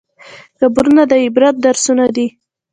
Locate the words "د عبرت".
1.11-1.55